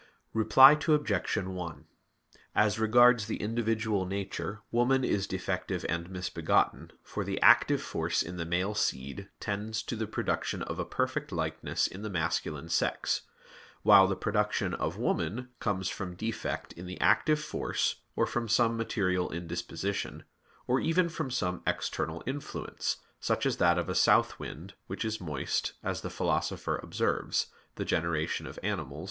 [0.33, 1.37] Reply Obj.
[1.37, 1.85] 1:
[2.55, 8.37] As regards the individual nature, woman is defective and misbegotten, for the active force in
[8.37, 13.21] the male seed tends to the production of a perfect likeness in the masculine sex;
[13.83, 18.75] while the production of woman comes from defect in the active force or from some
[18.75, 20.23] material indisposition,
[20.65, 25.21] or even from some external influence; such as that of a south wind, which is
[25.21, 28.57] moist, as the Philosopher observes (De Gener.
[28.63, 28.99] Animal.